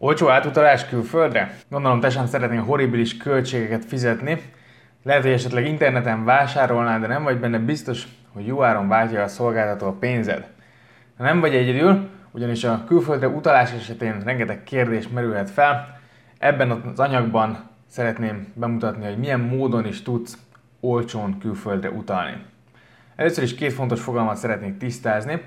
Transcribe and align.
Olcsó 0.00 0.28
átutalás 0.28 0.86
külföldre? 0.86 1.54
Gondolom 1.70 2.00
te 2.00 2.10
sem 2.10 2.26
szeretnél 2.26 2.62
horribilis 2.62 3.16
költségeket 3.16 3.84
fizetni. 3.84 4.40
Lehet, 5.02 5.22
hogy 5.22 5.30
esetleg 5.30 5.66
interneten 5.66 6.24
vásárolnál, 6.24 7.00
de 7.00 7.06
nem 7.06 7.22
vagy 7.22 7.38
benne 7.38 7.58
biztos, 7.58 8.06
hogy 8.32 8.46
jó 8.46 8.62
áron 8.62 8.88
váltja 8.88 9.22
a 9.22 9.28
szolgáltató 9.28 9.86
a 9.86 9.92
pénzed. 9.92 10.46
Ha 11.16 11.24
nem 11.24 11.40
vagy 11.40 11.54
egyedül, 11.54 12.08
ugyanis 12.30 12.64
a 12.64 12.84
külföldre 12.86 13.28
utalás 13.28 13.72
esetén 13.72 14.20
rengeteg 14.24 14.62
kérdés 14.64 15.08
merülhet 15.08 15.50
fel. 15.50 16.00
Ebben 16.38 16.70
az 16.70 16.98
anyagban 17.00 17.68
szeretném 17.86 18.52
bemutatni, 18.54 19.04
hogy 19.04 19.18
milyen 19.18 19.40
módon 19.40 19.86
is 19.86 20.02
tudsz 20.02 20.38
olcsón 20.80 21.38
külföldre 21.38 21.90
utalni. 21.90 22.36
Először 23.16 23.44
is 23.44 23.54
két 23.54 23.72
fontos 23.72 24.00
fogalmat 24.00 24.36
szeretnék 24.36 24.76
tisztázni. 24.76 25.42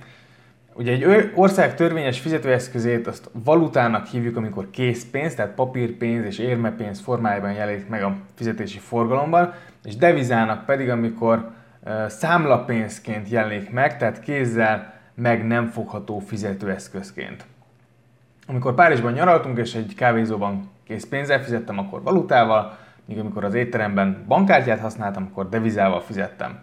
Ugye 0.73 0.91
egy 0.91 1.31
ország 1.35 1.75
törvényes 1.75 2.19
fizetőeszközét 2.19 3.07
azt 3.07 3.29
valutának 3.43 4.05
hívjuk, 4.05 4.37
amikor 4.37 4.69
készpénz, 4.69 5.35
tehát 5.35 5.55
papírpénz 5.55 6.25
és 6.25 6.39
érmepénz 6.39 6.99
formájában 6.99 7.51
jelenik 7.51 7.89
meg 7.89 8.03
a 8.03 8.15
fizetési 8.35 8.79
forgalomban, 8.79 9.53
és 9.83 9.95
devizának 9.95 10.65
pedig, 10.65 10.89
amikor 10.89 11.49
számlapénzként 12.07 13.29
jelenik 13.29 13.71
meg, 13.71 13.97
tehát 13.97 14.19
kézzel 14.19 14.93
meg 15.15 15.47
nem 15.47 15.65
fogható 15.67 16.19
fizetőeszközként. 16.19 17.45
Amikor 18.47 18.73
Párizsban 18.73 19.11
nyaraltunk 19.11 19.57
és 19.57 19.75
egy 19.75 19.95
kávézóban 19.95 20.69
készpénzzel 20.83 21.43
fizettem, 21.43 21.77
akkor 21.79 22.01
valutával, 22.01 22.77
míg 23.05 23.19
amikor 23.19 23.43
az 23.43 23.53
étteremben 23.53 24.25
bankkártyát 24.27 24.79
használtam, 24.79 25.29
akkor 25.31 25.49
devizával 25.49 26.01
fizettem. 26.01 26.59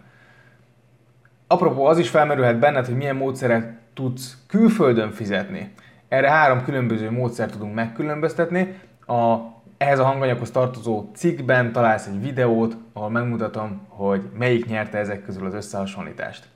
Apropó, 1.47 1.85
az 1.85 1.97
is 1.97 2.09
felmerülhet 2.09 2.59
benned, 2.59 2.85
hogy 2.85 2.95
milyen 2.97 3.15
módszerek 3.15 3.77
tudsz 3.99 4.37
külföldön 4.47 5.11
fizetni. 5.11 5.73
Erre 6.07 6.29
három 6.29 6.63
különböző 6.63 7.11
módszert 7.11 7.51
tudunk 7.51 7.73
megkülönböztetni. 7.73 8.79
A, 9.05 9.35
ehhez 9.77 9.99
a 9.99 10.03
hanganyaghoz 10.03 10.51
tartozó 10.51 11.09
cikkben 11.15 11.71
találsz 11.71 12.07
egy 12.07 12.21
videót, 12.21 12.77
ahol 12.93 13.09
megmutatom, 13.09 13.81
hogy 13.87 14.21
melyik 14.37 14.65
nyerte 14.65 14.97
ezek 14.97 15.23
közül 15.23 15.45
az 15.45 15.53
összehasonlítást. 15.53 16.47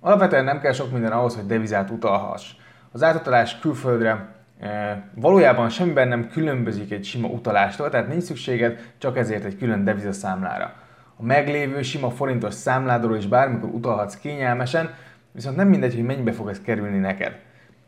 Alapvetően 0.00 0.44
nem 0.44 0.60
kell 0.60 0.72
sok 0.72 0.92
minden 0.92 1.12
ahhoz, 1.12 1.34
hogy 1.34 1.46
devizát 1.46 1.90
utalhass. 1.90 2.52
Az 2.92 3.02
átutalás 3.02 3.58
külföldre 3.58 4.28
e, 4.60 5.02
valójában 5.14 5.68
semmiben 5.68 6.08
nem 6.08 6.28
különbözik 6.28 6.92
egy 6.92 7.04
sima 7.04 7.28
utalástól, 7.28 7.90
tehát 7.90 8.08
nincs 8.08 8.22
szükséged 8.22 8.92
csak 8.98 9.16
ezért 9.16 9.44
egy 9.44 9.56
külön 9.56 9.84
devizaszámlára. 9.84 10.72
A 11.16 11.22
meglévő 11.22 11.82
sima 11.82 12.10
forintos 12.10 12.54
számládról 12.54 13.16
is 13.16 13.26
bármikor 13.26 13.68
utalhatsz 13.68 14.16
kényelmesen, 14.16 14.94
viszont 15.38 15.56
nem 15.56 15.68
mindegy, 15.68 15.94
hogy 15.94 16.04
mennyibe 16.04 16.32
fog 16.32 16.48
ez 16.48 16.60
kerülni 16.60 16.98
neked. 16.98 17.38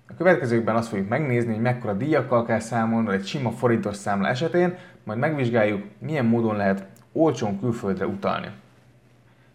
A 0.09 0.15
következőkben 0.17 0.77
azt 0.77 0.89
fogjuk 0.89 1.09
megnézni, 1.09 1.53
hogy 1.53 1.63
mekkora 1.63 1.93
díjakkal 1.93 2.45
kell 2.45 2.59
számolnod 2.59 3.15
egy 3.15 3.27
sima 3.27 3.51
forintos 3.51 3.97
számla 3.97 4.29
esetén, 4.29 4.75
majd 5.05 5.19
megvizsgáljuk, 5.19 5.83
milyen 5.99 6.25
módon 6.25 6.57
lehet 6.57 6.87
olcsón 7.13 7.61
külföldre 7.61 8.07
utalni. 8.07 8.47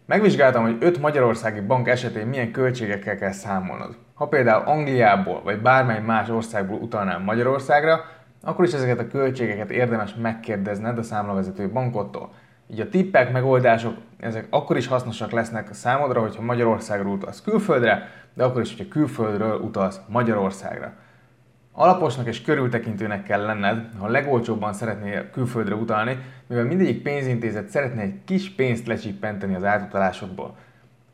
Megvizsgáltam, 0.06 0.62
hogy 0.62 0.76
5 0.80 1.00
magyarországi 1.00 1.60
bank 1.60 1.88
esetén 1.88 2.26
milyen 2.26 2.50
költségekkel 2.50 3.16
kell 3.16 3.32
számolnod. 3.32 3.96
Ha 4.14 4.26
például 4.26 4.66
Angliából 4.66 5.42
vagy 5.42 5.60
bármely 5.60 6.00
más 6.00 6.28
országból 6.28 6.78
utalnál 6.78 7.18
Magyarországra, 7.18 8.04
akkor 8.42 8.64
is 8.64 8.72
ezeket 8.72 8.98
a 8.98 9.08
költségeket 9.08 9.70
érdemes 9.70 10.14
megkérdezned 10.14 10.98
a 10.98 11.02
számlavezető 11.02 11.70
bankottól. 11.70 12.32
Így 12.70 12.80
a 12.80 12.88
tippek, 12.88 13.32
megoldások, 13.32 13.96
ezek 14.20 14.46
akkor 14.50 14.76
is 14.76 14.86
hasznosak 14.86 15.30
lesznek 15.30 15.74
számodra, 15.74 16.20
hogyha 16.20 16.42
Magyarországról 16.42 17.12
utalsz 17.12 17.42
külföldre, 17.42 18.10
de 18.34 18.44
akkor 18.44 18.60
is, 18.60 18.76
hogyha 18.76 18.92
külföldről 18.92 19.60
utalsz 19.60 20.00
Magyarországra. 20.08 20.92
Alaposnak 21.72 22.26
és 22.26 22.42
körültekintőnek 22.42 23.22
kell 23.22 23.44
lenned, 23.44 23.88
ha 23.98 24.08
legolcsóbban 24.08 24.72
szeretnél 24.72 25.30
külföldre 25.30 25.74
utalni, 25.74 26.18
mivel 26.46 26.64
mindegyik 26.64 27.02
pénzintézet 27.02 27.68
szeretne 27.68 28.02
egy 28.02 28.24
kis 28.24 28.50
pénzt 28.50 28.86
lecsippenteni 28.86 29.54
az 29.54 29.64
átutalásokból. 29.64 30.56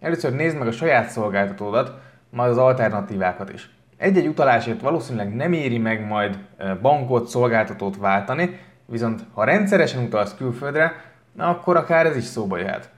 Először 0.00 0.32
nézd 0.32 0.58
meg 0.58 0.68
a 0.68 0.72
saját 0.72 1.08
szolgáltatódat, 1.08 2.00
majd 2.30 2.50
az 2.50 2.58
alternatívákat 2.58 3.52
is. 3.52 3.70
Egy-egy 3.96 4.26
utalásért 4.26 4.80
valószínűleg 4.80 5.34
nem 5.34 5.52
éri 5.52 5.78
meg 5.78 6.06
majd 6.06 6.38
bankot, 6.82 7.28
szolgáltatót 7.28 7.96
váltani, 7.96 8.58
viszont 8.86 9.24
ha 9.32 9.44
rendszeresen 9.44 10.04
utalsz 10.04 10.34
külföldre, 10.34 11.11
na 11.32 11.48
akkor 11.48 11.76
akár 11.76 12.06
ez 12.06 12.16
is 12.16 12.25
szóba 12.25 12.59
jöhet. 12.59 12.91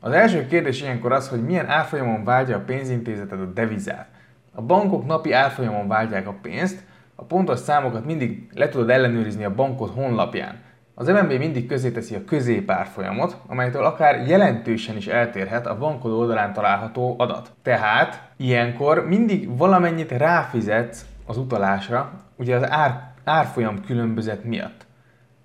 Az 0.00 0.12
első 0.12 0.46
kérdés 0.46 0.82
ilyenkor 0.82 1.12
az, 1.12 1.28
hogy 1.28 1.44
milyen 1.44 1.66
árfolyamon 1.66 2.24
váltja 2.24 2.56
a 2.56 2.64
pénzintézeted 2.66 3.40
a 3.40 3.52
devizát. 3.52 4.08
A 4.54 4.62
bankok 4.62 5.06
napi 5.06 5.32
árfolyamon 5.32 5.88
váltják 5.88 6.26
a 6.26 6.34
pénzt, 6.42 6.84
a 7.14 7.24
pontos 7.24 7.58
számokat 7.58 8.04
mindig 8.04 8.48
le 8.54 8.68
tudod 8.68 8.90
ellenőrizni 8.90 9.44
a 9.44 9.54
bankod 9.54 9.90
honlapján. 9.94 10.60
Az 10.94 11.06
MNB 11.06 11.32
mindig 11.32 11.66
közé 11.66 11.90
teszi 11.90 12.14
a 12.14 12.24
középárfolyamot, 12.24 13.36
amelytől 13.46 13.84
akár 13.84 14.26
jelentősen 14.26 14.96
is 14.96 15.06
eltérhet 15.06 15.66
a 15.66 15.78
bankod 15.78 16.12
oldalán 16.12 16.52
található 16.52 17.14
adat. 17.18 17.52
Tehát 17.62 18.22
ilyenkor 18.36 19.06
mindig 19.06 19.56
valamennyit 19.56 20.12
ráfizetsz 20.12 21.06
az 21.26 21.36
utalásra, 21.36 22.12
ugye 22.36 22.56
az 22.56 22.70
ár, 22.70 23.12
árfolyam 23.24 23.84
különbözet 23.84 24.44
miatt. 24.44 24.86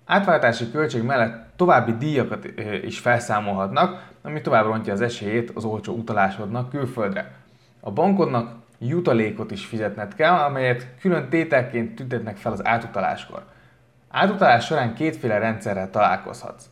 Átváltási 0.06 0.72
költség 0.72 1.04
mellett 1.04 1.43
további 1.56 1.94
díjakat 1.98 2.46
is 2.84 3.00
felszámolhatnak, 3.00 4.12
ami 4.22 4.42
tovább 4.42 4.66
rontja 4.66 4.94
az 4.94 5.02
esélyét 5.02 5.50
az 5.50 5.64
olcsó 5.64 5.94
utalásodnak 5.94 6.70
külföldre. 6.70 7.32
A 7.80 7.92
bankodnak 7.92 8.56
jutalékot 8.80 9.52
is 9.52 9.66
fizetned 9.66 10.16
kell, 10.16 10.34
amelyet 10.34 10.88
külön 11.00 11.30
tételként 11.30 11.96
tüntetnek 11.96 12.38
fel 12.38 12.52
az 12.52 12.66
átutaláskor. 12.66 13.44
Átutalás 14.10 14.66
során 14.66 14.94
kétféle 14.94 15.38
rendszerrel 15.38 15.90
találkozhatsz. 15.90 16.66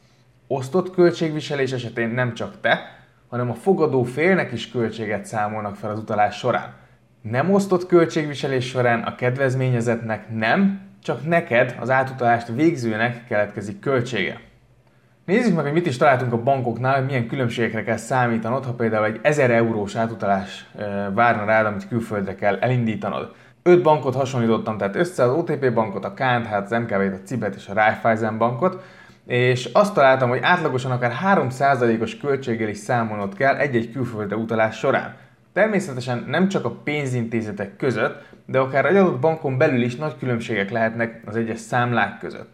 Osztott 0.47 0.91
költségviselés 0.91 1.71
esetén 1.71 2.09
nem 2.09 2.33
csak 2.33 2.59
te, 2.61 2.99
hanem 3.29 3.49
a 3.49 3.53
fogadó 3.53 4.03
félnek 4.03 4.51
is 4.51 4.71
költséget 4.71 5.25
számolnak 5.25 5.75
fel 5.75 5.89
az 5.89 5.99
utalás 5.99 6.37
során. 6.37 6.73
Nem 7.21 7.53
osztott 7.53 7.85
költségviselés 7.85 8.67
során 8.67 9.03
a 9.03 9.15
kedvezményezetnek 9.15 10.29
nem, 10.29 10.89
csak 11.03 11.25
neked, 11.25 11.75
az 11.79 11.89
átutalást 11.89 12.47
végzőnek 12.47 13.27
keletkezik 13.27 13.79
költsége. 13.79 14.39
Nézzük 15.25 15.55
meg, 15.55 15.63
hogy 15.63 15.73
mit 15.73 15.85
is 15.85 15.97
találtunk 15.97 16.33
a 16.33 16.43
bankoknál, 16.43 16.95
hogy 16.95 17.05
milyen 17.05 17.27
különbségekre 17.27 17.83
kell 17.83 17.97
számítanod, 17.97 18.65
ha 18.65 18.73
például 18.73 19.05
egy 19.05 19.19
1000 19.21 19.51
eurós 19.51 19.95
átutalás 19.95 20.69
várna 21.13 21.45
rád, 21.45 21.65
amit 21.65 21.87
külföldre 21.87 22.35
kell 22.35 22.57
elindítanod. 22.59 23.33
Öt 23.63 23.81
bankot 23.81 24.15
hasonlítottam 24.15 24.77
tehát 24.77 24.95
össze, 24.95 25.23
az 25.23 25.31
OTP 25.31 25.73
bankot, 25.73 26.05
a 26.05 26.13
KNH, 26.13 26.53
az 26.53 26.71
MKB-t, 26.71 27.13
a 27.13 27.25
Cibet 27.25 27.55
és 27.55 27.67
a 27.67 27.73
Raiffeisen 27.73 28.37
bankot, 28.37 28.83
és 29.27 29.69
azt 29.73 29.93
találtam, 29.93 30.29
hogy 30.29 30.39
átlagosan 30.41 30.91
akár 30.91 31.13
3%-os 31.25 32.17
költséggel 32.17 32.69
is 32.69 32.77
számolnod 32.77 33.35
kell 33.35 33.55
egy-egy 33.55 33.91
külföldre 33.91 34.35
utalás 34.35 34.77
során. 34.77 35.15
Természetesen 35.53 36.25
nem 36.27 36.47
csak 36.47 36.65
a 36.65 36.75
pénzintézetek 36.83 37.75
között, 37.75 38.23
de 38.45 38.59
akár 38.59 38.85
egy 38.85 38.95
adott 38.95 39.19
bankon 39.19 39.57
belül 39.57 39.81
is 39.81 39.95
nagy 39.95 40.17
különbségek 40.19 40.71
lehetnek 40.71 41.21
az 41.25 41.35
egyes 41.35 41.59
számlák 41.59 42.17
között. 42.19 42.53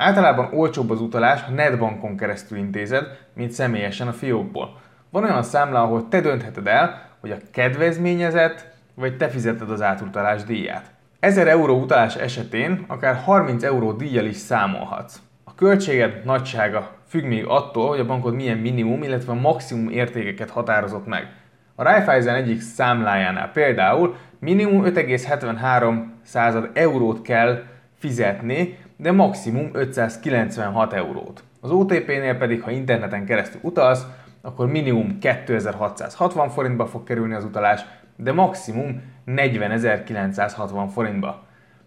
Általában 0.00 0.48
olcsóbb 0.52 0.90
az 0.90 1.00
utalás, 1.00 1.42
ha 1.42 1.52
netbankon 1.52 2.16
keresztül 2.16 2.58
intézed, 2.58 3.18
mint 3.34 3.50
személyesen 3.50 4.08
a 4.08 4.12
fiókból. 4.12 4.80
Van 5.10 5.24
olyan 5.24 5.42
számla, 5.42 5.82
ahol 5.82 6.08
te 6.08 6.20
döntheted 6.20 6.66
el, 6.66 7.02
hogy 7.20 7.30
a 7.30 7.36
kedvezményezett, 7.52 8.66
vagy 8.94 9.16
te 9.16 9.28
fizeted 9.28 9.70
az 9.70 9.82
átutalás 9.82 10.42
díját. 10.44 10.90
1000 11.20 11.48
euró 11.48 11.80
utalás 11.80 12.16
esetén 12.16 12.84
akár 12.88 13.14
30 13.14 13.62
euró 13.62 13.92
díjjal 13.92 14.24
is 14.24 14.36
számolhatsz. 14.36 15.20
A 15.44 15.54
költséged 15.54 16.24
nagysága 16.24 16.90
függ 17.08 17.24
még 17.24 17.44
attól, 17.46 17.88
hogy 17.88 18.00
a 18.00 18.06
bankod 18.06 18.34
milyen 18.34 18.58
minimum, 18.58 19.02
illetve 19.02 19.32
maximum 19.32 19.88
értékeket 19.88 20.50
határozott 20.50 21.06
meg. 21.06 21.32
A 21.74 21.82
Raiffeisen 21.82 22.34
egyik 22.34 22.60
számlájánál 22.60 23.50
például 23.52 24.16
minimum 24.38 24.82
5,73 24.84 26.68
eurót 26.72 27.22
kell 27.22 27.62
fizetni, 27.98 28.78
de 29.00 29.12
maximum 29.12 29.70
596 29.72 30.92
eurót. 30.92 31.42
Az 31.60 31.70
OTP-nél 31.70 32.34
pedig, 32.34 32.62
ha 32.62 32.70
interneten 32.70 33.24
keresztül 33.24 33.60
utalsz, 33.62 34.06
akkor 34.40 34.66
minimum 34.66 35.18
2660 35.18 36.48
forintba 36.48 36.86
fog 36.86 37.04
kerülni 37.04 37.34
az 37.34 37.44
utalás, 37.44 37.84
de 38.16 38.32
maximum 38.32 39.02
40.960 39.26 40.88
forintba. 40.92 41.46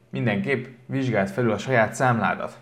Mindenképp 0.09 0.65
vizsgáld 0.85 1.29
felül 1.29 1.51
a 1.51 1.57
saját 1.57 1.93
számládat. 1.93 2.57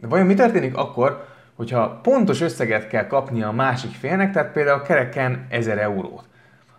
De 0.00 0.06
vajon 0.06 0.26
mi 0.26 0.34
történik 0.34 0.76
akkor, 0.76 1.26
hogyha 1.54 2.00
pontos 2.02 2.40
összeget 2.40 2.88
kell 2.88 3.06
kapnia 3.06 3.48
a 3.48 3.52
másik 3.52 3.90
félnek, 3.90 4.32
tehát 4.32 4.52
például 4.52 4.82
kereken 4.82 5.46
1000 5.50 5.78
eurót? 5.78 6.24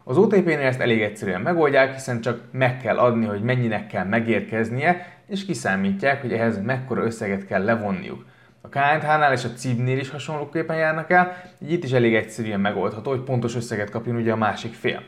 Az 0.09 0.17
OTP-nél 0.17 0.59
ezt 0.59 0.79
elég 0.79 1.01
egyszerűen 1.01 1.41
megoldják, 1.41 1.93
hiszen 1.93 2.21
csak 2.21 2.41
meg 2.51 2.77
kell 2.77 2.97
adni, 2.97 3.25
hogy 3.25 3.41
mennyinek 3.41 3.87
kell 3.87 4.05
megérkeznie, 4.05 5.07
és 5.27 5.45
kiszámítják, 5.45 6.21
hogy 6.21 6.33
ehhez 6.33 6.63
mekkora 6.63 7.03
összeget 7.03 7.45
kell 7.45 7.63
levonniuk. 7.63 8.25
A 8.61 8.67
KNH-nál 8.67 9.33
és 9.33 9.43
a 9.43 9.53
CIB-nél 9.53 9.97
is 9.97 10.09
hasonlóképpen 10.09 10.77
járnak 10.77 11.11
el, 11.11 11.41
így 11.63 11.71
itt 11.71 11.83
is 11.83 11.91
elég 11.91 12.15
egyszerűen 12.15 12.59
megoldható, 12.59 13.09
hogy 13.09 13.19
pontos 13.19 13.55
összeget 13.55 13.89
kapjon 13.89 14.15
ugye 14.15 14.31
a 14.31 14.35
másik 14.35 14.73
fél. 14.73 15.01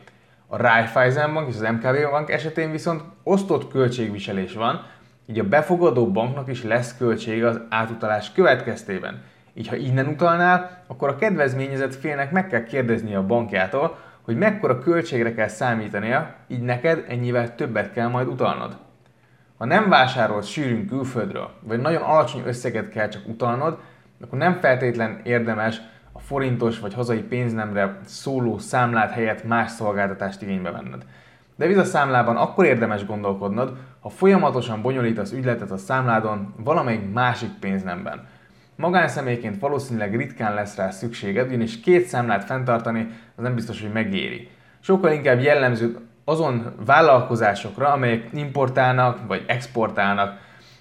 A 0.48 0.57
Raiffeisen 0.57 1.34
Bank 1.34 1.50
és 1.50 1.56
az 1.56 1.72
MKB 1.72 2.10
Bank 2.12 2.30
esetén 2.30 2.72
viszont 2.72 3.01
osztott 3.24 3.72
költségviselés 3.72 4.54
van, 4.54 4.86
így 5.25 5.40
a 5.40 5.48
befogadó 5.48 6.12
banknak 6.12 6.50
is 6.50 6.63
lesz 6.63 6.98
költsége 6.98 7.48
az 7.48 7.62
átutalás 7.69 8.31
következtében. 8.31 9.22
Így 9.54 9.68
ha 9.68 9.75
innen 9.75 10.07
utalnál, 10.07 10.84
akkor 10.88 11.10
a 11.10 11.16
kedvezményezett 11.16 11.96
félnek 11.96 12.31
meg 12.31 12.48
kell 12.48 12.63
kérdeznie 12.63 13.18
a 13.18 13.25
bankjától, 13.25 13.98
hogy 14.30 14.38
mekkora 14.38 14.80
költségre 14.80 15.34
kell 15.34 15.48
számítania, 15.48 16.36
így 16.48 16.62
neked 16.62 17.06
ennyivel 17.08 17.56
többet 17.56 17.94
kell 17.94 18.08
majd 18.08 18.28
utalnod. 18.28 18.78
Ha 19.58 19.66
nem 19.66 19.90
vásárolsz 19.90 20.48
sűrűn 20.48 20.88
külföldről, 20.88 21.50
vagy 21.62 21.80
nagyon 21.80 22.02
alacsony 22.02 22.42
összeget 22.46 22.90
kell 22.90 23.08
csak 23.08 23.28
utalnod, 23.28 23.80
akkor 24.22 24.38
nem 24.38 24.60
feltétlen 24.60 25.20
érdemes 25.24 25.81
a 26.12 26.20
forintos 26.20 26.80
vagy 26.80 26.94
hazai 26.94 27.22
pénznemre 27.22 28.00
szóló 28.06 28.58
számlát 28.58 29.12
helyett 29.12 29.44
más 29.44 29.72
szolgáltatást 29.72 30.42
igénybe 30.42 30.72
venned. 30.72 31.06
De 31.56 31.84
számlában 31.84 32.38
akkor 32.38 32.66
érdemes 32.66 33.06
gondolkodnod, 33.06 33.78
ha 34.00 34.10
folyamatosan 34.10 34.82
bonyolítasz 34.82 35.32
ügyletet 35.32 35.72
a 35.72 35.78
számládon 35.78 36.54
valamelyik 36.58 37.14
másik 37.14 37.52
pénznemben. 37.60 38.28
Magánszemélyként 38.80 39.60
valószínűleg 39.60 40.16
ritkán 40.16 40.54
lesz 40.54 40.76
rá 40.76 40.90
szükséged, 40.90 41.48
ugyanis 41.48 41.80
két 41.80 42.06
számlát 42.06 42.44
fenntartani 42.44 43.08
az 43.36 43.44
nem 43.44 43.56
biztos, 43.56 43.81
hogy 43.81 43.92
megéri. 43.92 44.50
Sokkal 44.80 45.12
inkább 45.12 45.42
jellemző 45.42 45.98
azon 46.26 46.74
vállalkozásokra, 46.86 47.92
amelyek 47.92 48.28
importálnak 48.34 49.28
vagy 49.28 49.44
exportálnak. 49.48 50.38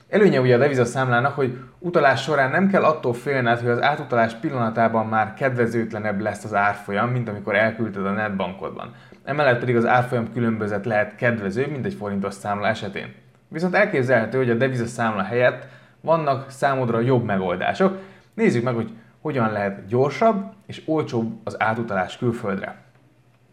Előnye 0.09 0.41
ugye 0.41 0.55
a 0.55 0.59
devizaszámlának, 0.59 1.35
hogy 1.35 1.59
utalás 1.79 2.23
során 2.23 2.51
nem 2.51 2.69
kell 2.69 2.83
attól 2.83 3.15
félned, 3.15 3.61
hogy 3.61 3.71
az 3.71 3.83
átutalás 3.83 4.35
pillanatában 4.35 5.07
már 5.07 5.35
kedvezőtlenebb 5.35 6.21
lesz 6.21 6.45
az 6.45 6.55
árfolyam, 6.55 7.11
mint 7.11 7.29
amikor 7.29 7.55
elküldted 7.55 8.07
a 8.07 8.11
netbankodban. 8.11 8.95
Emellett 9.25 9.59
pedig 9.59 9.77
az 9.77 9.87
árfolyam 9.87 10.33
különbözet 10.33 10.87
lehet 10.87 11.15
kedvező, 11.15 11.67
mint 11.71 11.87
egy 11.87 11.95
forintos 11.95 12.35
számla 12.35 12.67
esetén. 12.67 13.15
Viszont 13.49 13.75
elképzelhető, 13.75 14.39
hogy 14.39 14.51
a 14.51 14.55
devizaszámla 14.55 15.23
helyett 15.23 15.67
vannak 16.01 16.51
számodra 16.51 17.01
jobb 17.01 17.25
megoldások. 17.25 17.99
Nézzük 18.35 18.63
meg, 18.63 18.75
hogy 18.75 18.91
hogyan 19.21 19.53
lehet 19.53 19.87
gyorsabb 19.87 20.53
és 20.67 20.83
olcsóbb 20.87 21.33
az 21.45 21.63
átutalás 21.63 22.17
külföldre. 22.17 22.77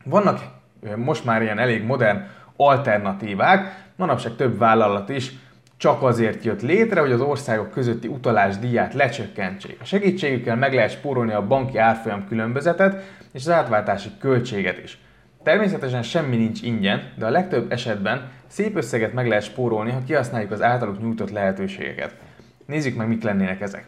Vannak 0.03 0.39
most 0.95 1.25
már 1.25 1.41
ilyen 1.41 1.59
elég 1.59 1.83
modern 1.83 2.23
alternatívák, 2.55 3.85
manapság 3.95 4.35
több 4.35 4.57
vállalat 4.57 5.09
is 5.09 5.31
csak 5.77 6.03
azért 6.03 6.43
jött 6.43 6.61
létre, 6.61 6.99
hogy 6.99 7.11
az 7.11 7.21
országok 7.21 7.71
közötti 7.71 8.07
utalás 8.07 8.57
díját 8.57 8.93
lecsökkentsék. 8.93 9.77
A 9.81 9.85
segítségükkel 9.85 10.55
meg 10.55 10.73
lehet 10.73 10.91
spórolni 10.91 11.33
a 11.33 11.47
banki 11.47 11.77
árfolyam 11.77 12.27
különbözetet 12.27 13.03
és 13.31 13.41
az 13.41 13.49
átváltási 13.49 14.09
költséget 14.19 14.83
is. 14.83 14.99
Természetesen 15.43 16.03
semmi 16.03 16.35
nincs 16.35 16.61
ingyen, 16.61 17.11
de 17.17 17.25
a 17.25 17.29
legtöbb 17.29 17.71
esetben 17.71 18.29
szép 18.47 18.75
összeget 18.75 19.13
meg 19.13 19.27
lehet 19.27 19.43
spórolni, 19.43 19.91
ha 19.91 20.03
kihasználjuk 20.05 20.51
az 20.51 20.61
általuk 20.61 21.01
nyújtott 21.01 21.31
lehetőségeket. 21.31 22.15
Nézzük 22.65 22.95
meg, 22.95 23.07
mik 23.07 23.23
lennének 23.23 23.61
ezek. 23.61 23.85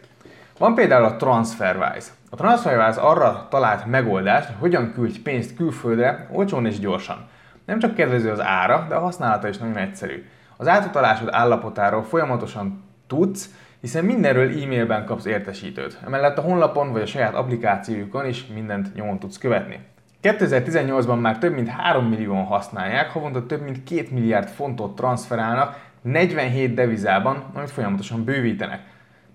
Van 0.58 0.74
például 0.74 1.04
a 1.04 1.16
TransferWise. 1.16 2.10
A 2.30 2.36
TransferWise 2.36 3.00
arra 3.00 3.46
talált 3.50 3.86
megoldást, 3.86 4.46
hogy 4.46 4.56
hogyan 4.58 4.92
küldj 4.92 5.18
pénzt 5.18 5.56
külföldre 5.56 6.28
olcsón 6.32 6.66
és 6.66 6.78
gyorsan. 6.78 7.28
Nem 7.64 7.78
csak 7.78 7.94
kedvező 7.94 8.30
az 8.30 8.40
ára, 8.40 8.86
de 8.88 8.94
a 8.94 9.00
használata 9.00 9.48
is 9.48 9.58
nagyon 9.58 9.76
egyszerű. 9.76 10.24
Az 10.56 10.68
átutalásod 10.68 11.28
állapotáról 11.30 12.02
folyamatosan 12.02 12.84
tudsz, 13.06 13.50
hiszen 13.80 14.04
mindenről 14.04 14.62
e-mailben 14.62 15.04
kapsz 15.04 15.24
értesítőt. 15.24 15.98
Emellett 16.04 16.38
a 16.38 16.42
honlapon 16.42 16.92
vagy 16.92 17.02
a 17.02 17.06
saját 17.06 17.34
applikációjukon 17.34 18.26
is 18.26 18.46
mindent 18.46 18.94
nyomon 18.94 19.18
tudsz 19.18 19.38
követni. 19.38 19.78
2018-ban 20.22 21.20
már 21.20 21.38
több 21.38 21.54
mint 21.54 21.68
3 21.68 22.04
millióan 22.04 22.44
használják, 22.44 23.10
havonta 23.10 23.46
több 23.46 23.62
mint 23.62 23.84
2 23.84 24.06
milliárd 24.10 24.48
fontot 24.48 24.96
transferálnak 24.96 25.87
47 26.02 26.74
devizában, 26.74 27.44
amit 27.54 27.70
folyamatosan 27.70 28.24
bővítenek. 28.24 28.80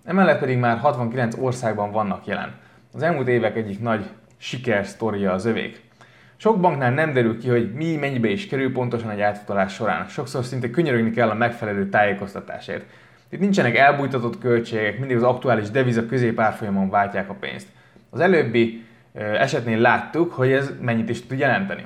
Emellett 0.06 0.40
pedig 0.40 0.58
már 0.58 0.78
69 0.78 1.36
országban 1.38 1.92
vannak 1.92 2.26
jelen. 2.26 2.54
Az 2.94 3.02
elmúlt 3.02 3.28
évek 3.28 3.56
egyik 3.56 3.80
nagy 3.80 4.10
sikersztoria 4.38 5.32
az 5.32 5.46
övék. 5.46 5.82
Sok 6.36 6.60
banknál 6.60 6.92
nem 6.92 7.14
derül 7.14 7.40
ki, 7.40 7.50
hogy 7.50 7.74
mi 7.74 7.96
mennyibe 7.96 8.28
is 8.28 8.48
kerül 8.48 8.72
pontosan 8.72 9.10
egy 9.10 9.22
átutalás 9.22 9.74
során. 9.74 10.08
Sokszor 10.08 10.44
szinte 10.44 10.70
könyörögni 10.70 11.12
kell 11.12 11.30
a 11.30 11.34
megfelelő 11.34 11.90
tájékoztatásért. 11.90 12.86
Itt 13.30 13.40
nincsenek 13.40 13.78
elbújtatott 13.78 14.40
költségek, 14.40 15.00
mindig 15.00 15.18
az 15.18 15.24
aktuális 15.24 15.70
deviza 15.70 16.06
középárfolyamon 16.06 16.90
váltják 16.90 17.30
a 17.30 17.34
pénzt. 17.34 17.68
Az 18.10 18.20
előbbi 18.20 18.84
esetnél 19.14 19.78
láttuk, 19.78 20.34
hogy 20.34 20.52
ez 20.52 20.72
mennyit 20.82 21.10
is 21.10 21.26
tud 21.26 21.40
jelenteni. 21.40 21.86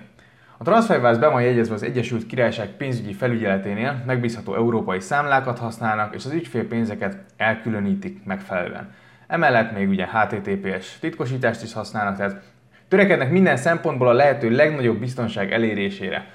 A 0.59 0.63
TransferWise 0.63 1.19
be 1.19 1.27
van 1.27 1.41
jegyezve 1.41 1.73
az 1.73 1.83
Egyesült 1.83 2.25
Királyság 2.25 2.69
pénzügyi 2.69 3.13
felügyeleténél, 3.13 4.03
megbízható 4.05 4.55
európai 4.55 4.99
számlákat 4.99 5.59
használnak, 5.59 6.15
és 6.15 6.25
az 6.25 6.31
ügyfélpénzeket 6.31 7.17
elkülönítik 7.37 8.23
megfelelően. 8.25 8.93
Emellett 9.27 9.73
még 9.73 9.89
ugye 9.89 10.05
HTTPS 10.05 10.99
titkosítást 10.99 11.63
is 11.63 11.73
használnak, 11.73 12.17
tehát 12.17 12.41
törekednek 12.87 13.31
minden 13.31 13.57
szempontból 13.57 14.07
a 14.07 14.13
lehető 14.13 14.49
legnagyobb 14.49 14.99
biztonság 14.99 15.51
elérésére. 15.51 16.25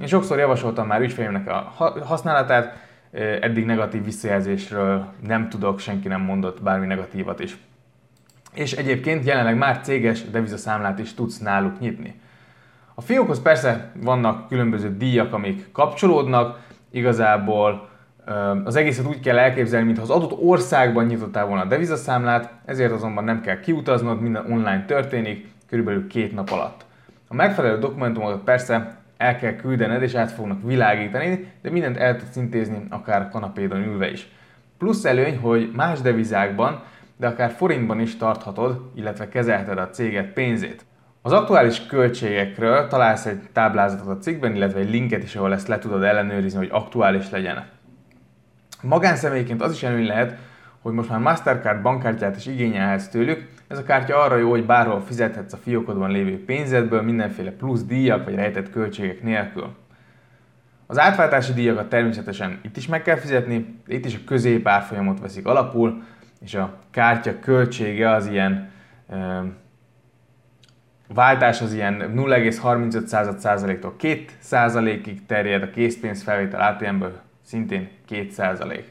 Én 0.00 0.06
sokszor 0.06 0.38
javasoltam 0.38 0.86
már 0.86 1.00
ügyfélemnek 1.00 1.48
a 1.48 1.74
használatát, 2.04 2.76
eddig 3.40 3.64
negatív 3.64 4.04
visszajelzésről 4.04 5.12
nem 5.26 5.48
tudok, 5.48 5.78
senki 5.78 6.08
nem 6.08 6.20
mondott 6.20 6.62
bármi 6.62 6.86
negatívat 6.86 7.40
is. 7.40 7.56
És 8.54 8.72
egyébként 8.72 9.24
jelenleg 9.24 9.56
már 9.56 9.80
céges 9.80 10.30
devizaszámlát 10.30 10.98
is 10.98 11.14
tudsz 11.14 11.38
náluk 11.38 11.80
nyitni. 11.80 12.20
A 13.02 13.04
fiókhoz 13.04 13.42
persze 13.42 13.92
vannak 14.00 14.48
különböző 14.48 14.96
díjak, 14.96 15.32
amik 15.32 15.72
kapcsolódnak, 15.72 16.58
igazából 16.90 17.88
az 18.64 18.76
egészet 18.76 19.06
úgy 19.06 19.20
kell 19.20 19.38
elképzelni, 19.38 19.86
mintha 19.86 20.02
az 20.02 20.10
adott 20.10 20.38
országban 20.40 21.04
nyitottál 21.04 21.46
volna 21.46 21.62
a 21.62 21.66
devizaszámlát, 21.66 22.52
ezért 22.64 22.92
azonban 22.92 23.24
nem 23.24 23.40
kell 23.40 23.60
kiutaznod, 23.60 24.20
minden 24.20 24.50
online 24.50 24.84
történik, 24.84 25.46
körülbelül 25.68 26.06
két 26.06 26.34
nap 26.34 26.50
alatt. 26.50 26.84
A 27.28 27.34
megfelelő 27.34 27.78
dokumentumokat 27.78 28.42
persze 28.42 28.96
el 29.16 29.36
kell 29.36 29.56
küldened 29.56 30.02
és 30.02 30.14
át 30.14 30.32
fognak 30.32 30.62
világítani, 30.62 31.52
de 31.62 31.70
mindent 31.70 31.96
el 31.96 32.16
tudsz 32.16 32.36
intézni, 32.36 32.86
akár 32.90 33.28
kanapédon 33.28 33.82
ülve 33.82 34.10
is. 34.10 34.28
Plusz 34.78 35.04
előny, 35.04 35.38
hogy 35.38 35.70
más 35.74 36.00
devizákban, 36.00 36.82
de 37.16 37.26
akár 37.26 37.50
forintban 37.50 38.00
is 38.00 38.16
tarthatod, 38.16 38.90
illetve 38.94 39.28
kezelheted 39.28 39.78
a 39.78 39.90
céget 39.90 40.32
pénzét. 40.32 40.84
Az 41.24 41.32
aktuális 41.32 41.86
költségekről 41.86 42.88
találsz 42.88 43.26
egy 43.26 43.40
táblázatot 43.52 44.08
a 44.08 44.18
cikkben, 44.18 44.54
illetve 44.54 44.78
egy 44.78 44.90
linket 44.90 45.22
is, 45.22 45.36
ahol 45.36 45.52
ezt 45.52 45.68
le 45.68 45.78
tudod 45.78 46.02
ellenőrizni, 46.02 46.58
hogy 46.58 46.68
aktuális 46.72 47.30
legyen. 47.30 47.66
Magánszemélyként 48.82 49.62
az 49.62 49.72
is 49.72 49.82
előny 49.82 50.06
lehet, 50.06 50.36
hogy 50.80 50.92
most 50.92 51.08
már 51.08 51.18
Mastercard 51.18 51.82
bankkártyát 51.82 52.36
is 52.36 52.46
igényelhetsz 52.46 53.08
tőlük. 53.08 53.48
Ez 53.68 53.78
a 53.78 53.82
kártya 53.82 54.22
arra 54.22 54.36
jó, 54.36 54.50
hogy 54.50 54.66
bárhol 54.66 55.00
fizethetsz 55.00 55.52
a 55.52 55.56
fiókodban 55.56 56.10
lévő 56.10 56.44
pénzedből, 56.44 57.02
mindenféle 57.02 57.50
plusz 57.50 57.84
díjak 57.84 58.24
vagy 58.24 58.34
rejtett 58.34 58.70
költségek 58.70 59.22
nélkül. 59.22 59.74
Az 60.86 60.98
átváltási 60.98 61.52
díjakat 61.52 61.88
természetesen 61.88 62.58
itt 62.62 62.76
is 62.76 62.86
meg 62.86 63.02
kell 63.02 63.16
fizetni, 63.16 63.80
de 63.86 63.94
itt 63.94 64.04
is 64.04 64.14
a 64.14 64.24
középárfolyamot 64.26 65.20
veszik 65.20 65.46
alapul, 65.46 66.02
és 66.40 66.54
a 66.54 66.74
kártya 66.90 67.38
költsége 67.40 68.10
az 68.10 68.26
ilyen 68.26 68.70
váltás 71.14 71.60
az 71.60 71.72
ilyen 71.72 72.12
0,35 72.16 73.36
százaléktól 73.36 73.94
2 73.96 74.24
százalékig 74.38 75.26
terjed, 75.26 75.62
a 75.62 75.70
készpénz 75.70 76.22
felvétel 76.22 76.60
ATM-ből 76.60 77.20
szintén 77.42 77.88
2 78.06 78.30
százalék. 78.30 78.84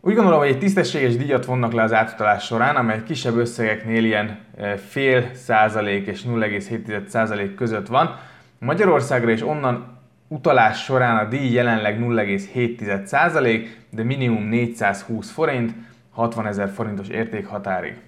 Úgy 0.00 0.14
gondolom, 0.14 0.38
hogy 0.38 0.48
egy 0.48 0.58
tisztességes 0.58 1.16
díjat 1.16 1.44
vonnak 1.44 1.72
le 1.72 1.82
az 1.82 1.92
átutalás 1.92 2.44
során, 2.44 2.76
amely 2.76 3.02
kisebb 3.02 3.36
összegeknél 3.36 4.04
ilyen 4.04 4.38
e, 4.56 4.76
fél 4.76 5.34
százalék 5.34 6.06
és 6.06 6.24
0,7 6.24 7.06
százalék 7.06 7.54
között 7.54 7.86
van. 7.86 8.16
Magyarországra 8.58 9.30
és 9.30 9.42
onnan 9.42 9.98
utalás 10.28 10.82
során 10.82 11.16
a 11.16 11.28
díj 11.28 11.52
jelenleg 11.52 11.98
0,7 12.00 13.04
százalék, 13.04 13.80
de 13.90 14.02
minimum 14.02 14.42
420 14.42 15.30
forint, 15.30 15.74
60 16.10 16.46
ezer 16.46 16.68
forintos 16.68 17.08
értékhatárig. 17.08 18.00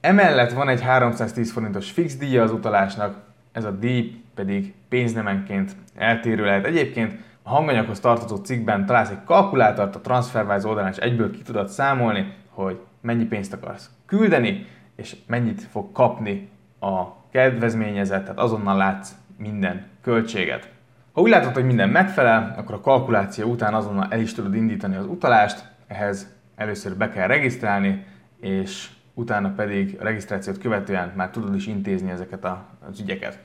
Emellett 0.00 0.52
van 0.52 0.68
egy 0.68 0.80
310 0.80 1.52
forintos 1.52 1.90
fix 1.90 2.16
díja 2.16 2.42
az 2.42 2.52
utalásnak, 2.52 3.16
ez 3.52 3.64
a 3.64 3.70
díj 3.70 4.22
pedig 4.34 4.74
pénznemenként 4.88 5.76
eltérő 5.96 6.44
lehet. 6.44 6.66
Egyébként 6.66 7.20
a 7.42 7.48
hanganyaghoz 7.50 8.00
tartozó 8.00 8.36
cikkben 8.36 8.86
találsz 8.86 9.10
egy 9.10 9.24
kalkulátort 9.24 9.94
a 9.94 10.00
TransferWise 10.00 10.68
oldalán, 10.68 10.90
és 10.90 10.96
egyből 10.96 11.30
ki 11.30 11.42
tudod 11.42 11.68
számolni, 11.68 12.34
hogy 12.48 12.80
mennyi 13.00 13.24
pénzt 13.24 13.52
akarsz 13.52 13.90
küldeni, 14.06 14.66
és 14.96 15.16
mennyit 15.26 15.62
fog 15.62 15.92
kapni 15.92 16.48
a 16.80 17.02
kedvezményezett, 17.30 18.22
tehát 18.22 18.38
azonnal 18.38 18.76
látsz 18.76 19.10
minden 19.36 19.86
költséget. 20.02 20.68
Ha 21.12 21.20
úgy 21.20 21.30
látod, 21.30 21.54
hogy 21.54 21.64
minden 21.64 21.88
megfelel, 21.88 22.54
akkor 22.58 22.74
a 22.74 22.80
kalkuláció 22.80 23.50
után 23.50 23.74
azonnal 23.74 24.06
el 24.10 24.20
is 24.20 24.34
tudod 24.34 24.54
indítani 24.54 24.96
az 24.96 25.06
utalást, 25.06 25.64
ehhez 25.86 26.34
először 26.56 26.96
be 26.96 27.08
kell 27.08 27.26
regisztrálni, 27.26 28.04
és 28.40 28.88
utána 29.20 29.52
pedig 29.56 29.96
a 30.00 30.04
regisztrációt 30.04 30.58
követően 30.58 31.12
már 31.16 31.30
tudod 31.30 31.54
is 31.54 31.66
intézni 31.66 32.10
ezeket 32.10 32.44
az 32.88 33.00
ügyeket. 33.00 33.38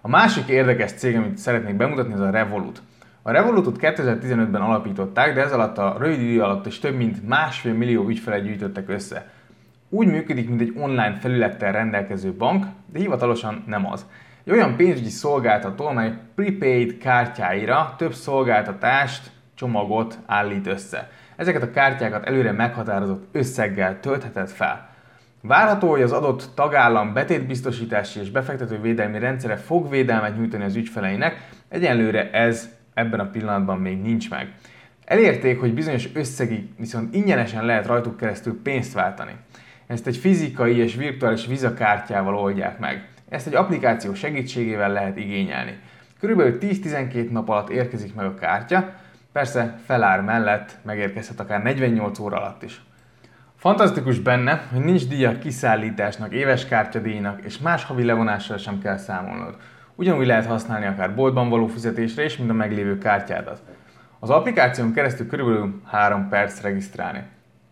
A 0.00 0.08
másik 0.08 0.48
érdekes 0.48 0.92
cég, 0.92 1.16
amit 1.16 1.38
szeretnék 1.38 1.76
bemutatni, 1.76 2.12
ez 2.12 2.20
a 2.20 2.30
Revolut. 2.30 2.82
A 3.22 3.30
Revolutot 3.30 3.76
2015-ben 3.80 4.60
alapították, 4.60 5.34
de 5.34 5.42
ez 5.42 5.52
alatt 5.52 5.78
a 5.78 5.96
rövid 5.98 6.20
idő 6.20 6.42
alatt 6.42 6.66
is 6.66 6.78
több 6.78 6.96
mint 6.96 7.28
másfél 7.28 7.74
millió 7.74 8.08
ügyfelet 8.08 8.42
gyűjtöttek 8.42 8.88
össze. 8.88 9.30
Úgy 9.88 10.06
működik, 10.06 10.48
mint 10.48 10.60
egy 10.60 10.74
online 10.76 11.18
felülettel 11.20 11.72
rendelkező 11.72 12.32
bank, 12.32 12.64
de 12.92 12.98
hivatalosan 12.98 13.62
nem 13.66 13.86
az. 13.90 14.06
Egy 14.44 14.52
olyan 14.52 14.76
pénzügyi 14.76 15.08
szolgáltató, 15.08 15.86
amely 15.86 16.14
prepaid 16.34 16.98
kártyáira 16.98 17.94
több 17.98 18.12
szolgáltatást, 18.12 19.30
csomagot 19.54 20.18
állít 20.26 20.66
össze. 20.66 21.10
Ezeket 21.36 21.62
a 21.62 21.70
kártyákat 21.70 22.26
előre 22.26 22.52
meghatározott 22.52 23.28
összeggel 23.32 24.00
töltheted 24.00 24.48
fel. 24.48 24.91
Várható, 25.44 25.90
hogy 25.90 26.02
az 26.02 26.12
adott 26.12 26.48
tagállam 26.54 27.12
betétbiztosítási 27.12 28.20
és 28.20 28.30
befektetővédelmi 28.30 29.18
rendszere 29.18 29.56
fog 29.56 29.90
védelmet 29.90 30.36
nyújtani 30.36 30.64
az 30.64 30.76
ügyfeleinek, 30.76 31.48
egyenlőre 31.68 32.30
ez 32.30 32.68
ebben 32.94 33.20
a 33.20 33.30
pillanatban 33.30 33.78
még 33.78 34.02
nincs 34.02 34.30
meg. 34.30 34.52
Elérték, 35.04 35.60
hogy 35.60 35.74
bizonyos 35.74 36.08
összegig 36.14 36.68
viszont 36.78 37.14
ingyenesen 37.14 37.64
lehet 37.64 37.86
rajtuk 37.86 38.16
keresztül 38.16 38.62
pénzt 38.62 38.92
váltani. 38.92 39.32
Ezt 39.86 40.06
egy 40.06 40.16
fizikai 40.16 40.76
és 40.76 40.94
virtuális 40.94 41.46
vizakártyával 41.46 42.36
oldják 42.36 42.78
meg. 42.78 43.08
Ezt 43.28 43.46
egy 43.46 43.54
applikáció 43.54 44.14
segítségével 44.14 44.92
lehet 44.92 45.16
igényelni. 45.16 45.78
Körülbelül 46.20 46.58
10-12 46.60 47.30
nap 47.30 47.48
alatt 47.48 47.70
érkezik 47.70 48.14
meg 48.14 48.26
a 48.26 48.34
kártya, 48.34 48.94
persze 49.32 49.78
felár 49.84 50.20
mellett 50.20 50.76
megérkezhet 50.82 51.40
akár 51.40 51.62
48 51.62 52.18
óra 52.18 52.36
alatt 52.36 52.62
is. 52.62 52.80
Fantasztikus 53.62 54.18
benne, 54.18 54.62
hogy 54.72 54.80
nincs 54.80 55.08
díja 55.08 55.38
kiszállításnak, 55.38 56.32
éves 56.32 56.66
kártyadíjnak 56.66 57.40
és 57.44 57.58
más 57.58 57.84
havi 57.84 58.04
levonással 58.04 58.56
sem 58.56 58.78
kell 58.78 58.96
számolnod. 58.96 59.56
Ugyanúgy 59.94 60.26
lehet 60.26 60.46
használni 60.46 60.86
akár 60.86 61.14
boltban 61.14 61.48
való 61.48 61.66
fizetésre 61.66 62.24
is, 62.24 62.36
mint 62.36 62.50
a 62.50 62.52
meglévő 62.52 62.98
kártyádat. 62.98 63.62
Az 64.18 64.30
applikáción 64.30 64.92
keresztül 64.92 65.26
körülbelül 65.26 65.80
3 65.86 66.28
perc 66.28 66.60
regisztrálni. 66.60 67.22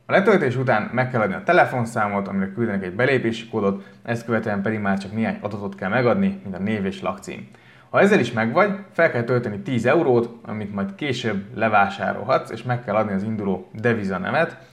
A 0.06 0.12
letöltés 0.12 0.56
után 0.56 0.90
meg 0.92 1.10
kell 1.10 1.20
adni 1.20 1.34
a 1.34 1.42
telefonszámot, 1.42 2.28
amire 2.28 2.52
küldenek 2.52 2.84
egy 2.84 2.94
belépési 2.94 3.48
kódot, 3.48 3.84
ezt 4.02 4.24
követően 4.24 4.62
pedig 4.62 4.78
már 4.78 4.98
csak 4.98 5.12
néhány 5.12 5.38
adatot 5.40 5.74
kell 5.74 5.88
megadni, 5.88 6.40
mint 6.42 6.54
a 6.54 6.62
név 6.62 6.84
és 6.84 7.02
lakcím. 7.02 7.48
Ha 7.88 8.00
ezzel 8.00 8.20
is 8.20 8.32
megvagy, 8.32 8.78
fel 8.92 9.10
kell 9.10 9.22
tölteni 9.22 9.58
10 9.58 9.86
eurót, 9.86 10.30
amit 10.42 10.74
majd 10.74 10.94
később 10.94 11.44
levásárolhatsz, 11.54 12.50
és 12.50 12.62
meg 12.62 12.84
kell 12.84 12.94
adni 12.94 13.12
az 13.12 13.22
induló 13.22 13.70
deviza 13.72 14.18
nevet. 14.18 14.68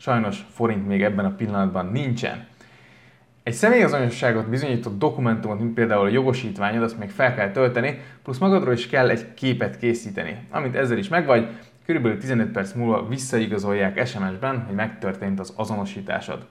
Sajnos 0.00 0.46
forint 0.50 0.86
még 0.86 1.02
ebben 1.02 1.24
a 1.24 1.34
pillanatban 1.34 1.86
nincsen. 1.86 2.46
Egy 3.42 3.54
személyazonosságot 3.54 4.48
bizonyított 4.48 4.98
dokumentumot, 4.98 5.58
mint 5.58 5.74
például 5.74 6.04
a 6.04 6.10
jogosítványod, 6.10 6.82
azt 6.82 6.98
még 6.98 7.10
fel 7.10 7.34
kell 7.34 7.50
tölteni, 7.50 8.00
plusz 8.22 8.38
magadról 8.38 8.72
is 8.72 8.86
kell 8.86 9.08
egy 9.08 9.34
képet 9.34 9.78
készíteni. 9.78 10.38
Amint 10.50 10.76
ezzel 10.76 10.98
is 10.98 11.08
megvagy, 11.08 11.48
körülbelül 11.86 12.18
15 12.18 12.50
perc 12.50 12.72
múlva 12.72 13.08
visszaigazolják 13.08 14.06
SMS-ben, 14.06 14.64
hogy 14.66 14.74
megtörtént 14.74 15.40
az 15.40 15.52
azonosításod. 15.56 16.46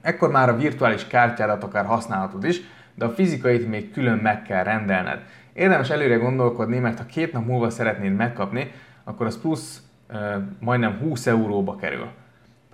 Ekkor 0.00 0.30
már 0.30 0.48
a 0.48 0.56
virtuális 0.56 1.06
kártyádat 1.06 1.64
akár 1.64 1.84
használhatod 1.84 2.44
is, 2.44 2.60
de 2.94 3.04
a 3.04 3.10
fizikait 3.10 3.68
még 3.68 3.90
külön 3.90 4.18
meg 4.18 4.42
kell 4.42 4.62
rendelned. 4.62 5.20
Érdemes 5.52 5.90
előre 5.90 6.16
gondolkodni, 6.16 6.78
mert 6.78 6.98
ha 6.98 7.06
két 7.06 7.32
nap 7.32 7.46
múlva 7.46 7.70
szeretnéd 7.70 8.16
megkapni, 8.16 8.72
akkor 9.04 9.26
az 9.26 9.40
plusz 9.40 9.82
e, 10.08 10.48
majdnem 10.60 10.98
20 10.98 11.26
euróba 11.26 11.76
kerül. 11.76 12.08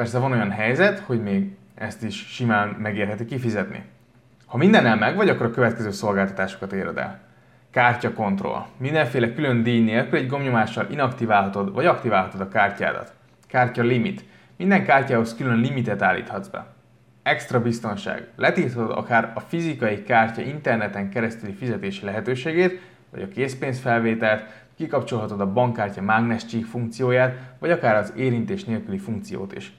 Persze 0.00 0.18
van 0.18 0.32
olyan 0.32 0.50
helyzet, 0.50 0.98
hogy 0.98 1.22
még 1.22 1.56
ezt 1.74 2.02
is 2.02 2.26
simán 2.28 2.68
megérheti 2.68 3.24
kifizetni. 3.24 3.82
Ha 4.46 4.56
mindennel 4.56 4.96
meg 4.96 5.16
vagy, 5.16 5.28
akkor 5.28 5.46
a 5.46 5.50
következő 5.50 5.90
szolgáltatásokat 5.90 6.72
éred 6.72 6.98
el. 6.98 7.20
Kártyakontroll. 7.70 8.62
Mindenféle 8.76 9.32
külön 9.34 9.62
díj 9.62 9.84
nélkül 9.84 10.18
egy 10.18 10.26
gomnyomással 10.26 10.86
inaktiválhatod 10.90 11.72
vagy 11.72 11.86
aktiválhatod 11.86 12.40
a 12.40 12.48
kártyádat. 12.48 13.12
Kártya 13.46 13.82
limit. 13.82 14.24
Minden 14.56 14.84
kártyához 14.84 15.34
külön 15.34 15.58
limitet 15.58 16.02
állíthatsz 16.02 16.48
be. 16.48 16.66
Extra 17.22 17.62
biztonság. 17.62 18.28
Letilthatod 18.36 18.98
akár 18.98 19.32
a 19.34 19.40
fizikai 19.40 20.02
kártya 20.02 20.42
interneten 20.42 21.10
keresztüli 21.10 21.52
fizetési 21.52 22.04
lehetőségét, 22.04 22.80
vagy 23.10 23.22
a 23.22 23.28
készpénzfelvételt, 23.28 24.44
kikapcsolhatod 24.76 25.40
a 25.40 25.52
bankkártya 25.52 26.02
mágnescsík 26.02 26.66
funkcióját, 26.66 27.38
vagy 27.58 27.70
akár 27.70 27.96
az 27.96 28.12
érintés 28.16 28.64
nélküli 28.64 28.98
funkciót 28.98 29.56
is. 29.56 29.72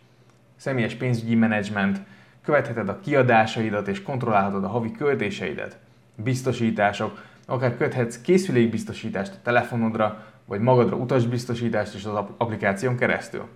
Személyes 0.61 0.95
pénzügyi 0.95 1.35
menedzsment, 1.35 2.01
követheted 2.43 2.89
a 2.89 2.99
kiadásaidat 2.99 3.87
és 3.87 4.01
kontrollálhatod 4.01 4.63
a 4.63 4.67
havi 4.67 4.91
költéseidet. 4.91 5.77
Biztosítások, 6.15 7.23
akár 7.45 7.77
köthetsz 7.77 8.21
készülékbiztosítást 8.21 9.33
a 9.33 9.41
telefonodra, 9.43 10.23
vagy 10.45 10.59
magadra 10.59 10.95
utasbiztosítást 10.95 11.95
is 11.95 12.05
az 12.05 12.25
applikáción 12.37 12.97
keresztül. 12.97 13.47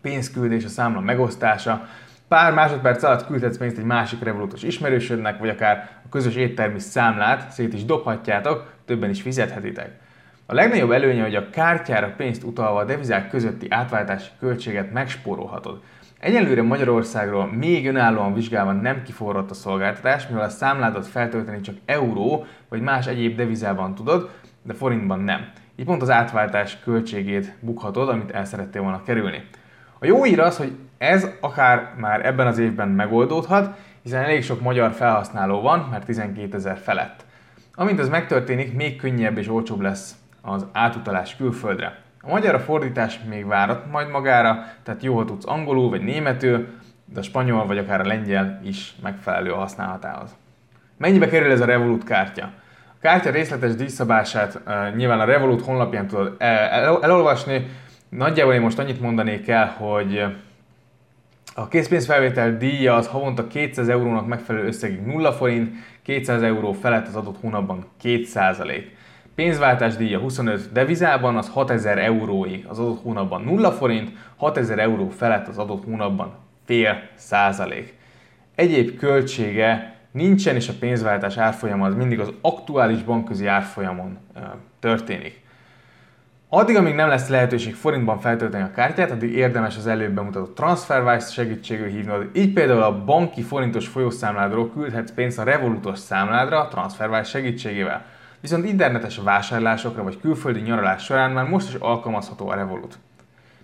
Pénzküldés, 0.00 0.64
a 0.64 0.68
számla 0.68 1.00
megosztása, 1.00 1.88
pár 2.28 2.52
másodperc 2.52 3.02
alatt 3.02 3.26
küldhetsz 3.26 3.56
pénzt 3.56 3.78
egy 3.78 3.84
másik 3.84 4.22
revolutos 4.22 4.62
ismerősödnek, 4.62 5.38
vagy 5.38 5.48
akár 5.48 5.90
a 6.04 6.08
közös 6.08 6.34
éttermi 6.34 6.78
számlát 6.78 7.50
szét 7.50 7.74
is 7.74 7.84
dobhatjátok, 7.84 8.72
többen 8.84 9.10
is 9.10 9.22
fizethetitek. 9.22 10.02
A 10.46 10.54
legnagyobb 10.54 10.90
előnye, 10.90 11.22
hogy 11.22 11.34
a 11.34 11.50
kártyára 11.50 12.14
pénzt 12.16 12.42
utalva 12.42 12.78
a 12.78 12.84
devizák 12.84 13.28
közötti 13.28 13.66
átváltási 13.70 14.30
költséget 14.38 14.92
megspórolhatod. 14.92 15.80
Egyelőre 16.20 16.62
Magyarországról 16.62 17.46
még 17.46 17.88
önállóan 17.88 18.34
vizsgálva 18.34 18.72
nem 18.72 19.02
kiforrott 19.02 19.50
a 19.50 19.54
szolgáltatás, 19.54 20.26
mivel 20.28 20.44
a 20.44 20.48
számládat 20.48 21.06
feltölteni 21.06 21.60
csak 21.60 21.74
euró 21.84 22.46
vagy 22.68 22.80
más 22.80 23.06
egyéb 23.06 23.36
devizában 23.36 23.94
tudod, 23.94 24.30
de 24.62 24.74
forintban 24.74 25.20
nem. 25.20 25.48
Így 25.76 25.86
pont 25.86 26.02
az 26.02 26.10
átváltás 26.10 26.78
költségét 26.78 27.52
bukhatod, 27.60 28.08
amit 28.08 28.30
el 28.30 28.44
szerettél 28.44 28.82
volna 28.82 29.02
kerülni. 29.02 29.42
A 29.98 30.06
jó 30.06 30.22
hír 30.24 30.40
az, 30.40 30.56
hogy 30.56 30.76
ez 30.98 31.28
akár 31.40 31.94
már 31.96 32.26
ebben 32.26 32.46
az 32.46 32.58
évben 32.58 32.88
megoldódhat, 32.88 33.78
hiszen 34.02 34.22
elég 34.22 34.42
sok 34.42 34.60
magyar 34.60 34.92
felhasználó 34.92 35.60
van, 35.60 35.88
mert 35.90 36.04
12 36.06 36.56
ezer 36.56 36.76
felett. 36.76 37.24
Amint 37.74 38.00
ez 38.00 38.08
megtörténik, 38.08 38.74
még 38.74 38.96
könnyebb 38.96 39.38
és 39.38 39.48
olcsóbb 39.48 39.80
lesz 39.80 40.14
az 40.44 40.66
átutalás 40.72 41.36
külföldre. 41.36 41.98
A 42.22 42.28
magyar 42.28 42.54
a 42.54 42.60
fordítás 42.60 43.20
még 43.28 43.46
várat 43.46 43.90
majd 43.90 44.08
magára, 44.08 44.64
tehát 44.82 45.02
jó, 45.02 45.16
ha 45.16 45.24
tudsz 45.24 45.46
angolul 45.46 45.90
vagy 45.90 46.02
németül, 46.02 46.66
de 47.04 47.20
a 47.20 47.22
spanyol 47.22 47.66
vagy 47.66 47.78
akár 47.78 48.00
a 48.00 48.06
lengyel 48.06 48.60
is 48.64 48.94
megfelelő 49.02 49.52
a 49.52 49.56
használatához. 49.56 50.30
Mennyibe 50.96 51.28
kerül 51.28 51.50
ez 51.50 51.60
a 51.60 51.64
Revolut 51.64 52.04
kártya? 52.04 52.44
A 52.88 53.00
kártya 53.00 53.30
részletes 53.30 53.74
díjszabását 53.74 54.60
uh, 54.66 54.96
nyilván 54.96 55.20
a 55.20 55.24
Revolut 55.24 55.64
honlapján 55.64 56.06
tudod 56.06 56.34
el- 56.38 56.68
el- 56.68 57.02
elolvasni. 57.02 57.66
Nagyjából 58.08 58.54
én 58.54 58.60
most 58.60 58.78
annyit 58.78 59.00
mondanék 59.00 59.48
el, 59.48 59.66
hogy 59.66 60.24
a 61.54 61.68
készpénzfelvétel 61.68 62.56
díja 62.56 62.94
az 62.94 63.06
havonta 63.06 63.46
200 63.46 63.88
eurónak 63.88 64.26
megfelelő 64.26 64.66
összegig 64.66 65.00
0 65.00 65.32
forint, 65.32 65.74
200 66.02 66.42
euró 66.42 66.72
felett 66.72 67.06
az 67.06 67.16
adott 67.16 67.40
hónapban 67.40 67.84
2 68.02 68.24
Pénzváltás 69.34 69.96
díja 69.96 70.18
25 70.18 70.72
devizában, 70.72 71.36
az 71.36 71.48
6000 71.48 71.98
euróig 71.98 72.64
az 72.68 72.78
adott 72.78 73.02
hónapban 73.02 73.42
0 73.42 73.72
forint, 73.72 74.10
6000 74.36 74.78
euró 74.78 75.08
felett 75.08 75.48
az 75.48 75.58
adott 75.58 75.84
hónapban 75.84 76.34
fél 76.64 77.02
százalék. 77.14 77.94
Egyéb 78.54 78.98
költsége 78.98 79.96
nincsen, 80.10 80.54
és 80.54 80.68
a 80.68 80.72
pénzváltás 80.80 81.36
árfolyama 81.36 81.86
az 81.86 81.94
mindig 81.94 82.20
az 82.20 82.32
aktuális 82.40 83.02
bankközi 83.02 83.46
árfolyamon 83.46 84.18
történik. 84.80 85.42
Addig, 86.48 86.76
amíg 86.76 86.94
nem 86.94 87.08
lesz 87.08 87.28
lehetőség 87.28 87.74
forintban 87.74 88.18
feltölteni 88.18 88.62
a 88.62 88.70
kártyát, 88.70 89.10
addig 89.10 89.32
érdemes 89.32 89.76
az 89.76 89.86
előbb 89.86 90.12
bemutatott 90.12 90.54
TransferWise 90.54 91.30
segítségül 91.30 91.88
hívnod. 91.88 92.30
Így 92.34 92.52
például 92.52 92.82
a 92.82 93.04
banki 93.04 93.42
forintos 93.42 93.88
folyószámládról 93.88 94.70
küldhetsz 94.72 95.12
pénzt 95.12 95.38
a 95.38 95.42
Revolutos 95.42 95.98
számládra 95.98 96.60
a 96.60 96.68
TransferWise 96.68 97.24
segítségével. 97.24 98.04
Viszont 98.44 98.64
internetes 98.64 99.16
vásárlásokra 99.16 100.02
vagy 100.02 100.20
külföldi 100.20 100.60
nyaralás 100.60 101.04
során 101.04 101.30
már 101.30 101.48
most 101.48 101.68
is 101.68 101.74
alkalmazható 101.74 102.48
a 102.48 102.54
Revolut. 102.54 102.98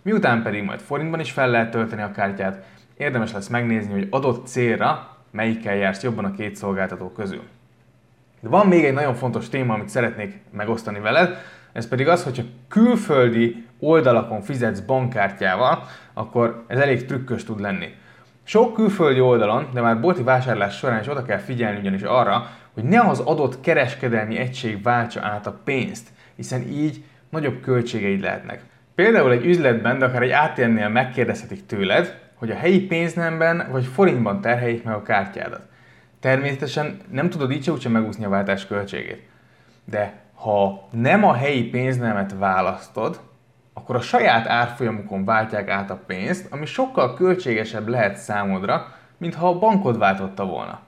Miután 0.03 0.43
pedig 0.43 0.63
majd 0.63 0.81
forintban 0.81 1.21
is 1.21 1.31
fel 1.31 1.51
lehet 1.51 1.71
tölteni 1.71 2.03
a 2.03 2.11
kártyát, 2.11 2.65
érdemes 2.97 3.33
lesz 3.33 3.49
megnézni, 3.49 3.93
hogy 3.93 4.07
adott 4.11 4.47
célra 4.47 5.17
melyikkel 5.31 5.75
jársz 5.75 6.03
jobban 6.03 6.25
a 6.25 6.31
két 6.31 6.57
szolgáltató 6.57 7.11
közül. 7.11 7.43
De 8.41 8.49
van 8.49 8.67
még 8.67 8.85
egy 8.85 8.93
nagyon 8.93 9.15
fontos 9.15 9.49
téma, 9.49 9.75
amit 9.75 9.89
szeretnék 9.89 10.41
megosztani 10.53 10.99
veled, 10.99 11.37
ez 11.73 11.89
pedig 11.89 12.09
az, 12.09 12.25
hogyha 12.25 12.43
külföldi 12.69 13.67
oldalakon 13.79 14.43
fizetsz 14.43 14.81
bankkártyával, 14.81 15.85
akkor 16.13 16.65
ez 16.67 16.79
elég 16.79 17.07
trükkös 17.07 17.45
tud 17.45 17.61
lenni. 17.61 17.95
Sok 18.43 18.75
külföldi 18.75 19.21
oldalon, 19.21 19.69
de 19.73 19.81
már 19.81 20.01
bolti 20.01 20.23
vásárlás 20.23 20.77
során 20.77 21.01
is 21.01 21.09
oda 21.09 21.23
kell 21.23 21.39
figyelni 21.39 21.79
ugyanis 21.79 22.03
arra, 22.03 22.51
hogy 22.75 22.85
ne 22.85 23.01
az 23.01 23.19
adott 23.21 23.61
kereskedelmi 23.61 24.39
egység 24.39 24.83
váltsa 24.83 25.21
át 25.23 25.47
a 25.47 25.61
pénzt, 25.65 26.09
hiszen 26.37 26.63
így 26.63 27.05
nagyobb 27.31 27.61
költségeid 27.61 28.21
lehetnek. 28.21 28.63
Például 28.95 29.33
egy 29.33 29.47
üzletben, 29.47 29.99
de 29.99 30.05
akár 30.05 30.23
egy 30.23 30.31
ATM-nél 30.31 30.89
megkérdezhetik 30.89 31.67
tőled, 31.67 32.19
hogy 32.35 32.51
a 32.51 32.57
helyi 32.57 32.81
pénznemben 32.81 33.69
vagy 33.71 33.85
forintban 33.85 34.41
terheljék 34.41 34.85
meg 34.85 34.95
a 34.95 35.03
kártyádat. 35.03 35.69
Természetesen 36.21 36.97
nem 37.11 37.31
tudod 37.31 37.51
így 37.51 37.65
se 37.65 37.73
úgyse 37.73 37.89
megúszni 37.89 38.25
a 38.25 38.29
váltás 38.29 38.67
költségét. 38.67 39.29
De 39.85 40.13
ha 40.35 40.89
nem 40.91 41.25
a 41.25 41.35
helyi 41.35 41.63
pénznemet 41.63 42.35
választod, 42.39 43.21
akkor 43.73 43.97
a 43.97 44.01
saját 44.01 44.47
árfolyamukon 44.47 45.25
váltják 45.25 45.69
át 45.69 45.91
a 45.91 46.01
pénzt, 46.07 46.53
ami 46.53 46.67
sokkal 46.67 47.15
költségesebb 47.15 47.89
lehet 47.89 48.17
számodra, 48.17 48.95
mint 49.17 49.35
ha 49.35 49.49
a 49.49 49.59
bankod 49.59 49.99
váltotta 49.99 50.45
volna. 50.45 50.81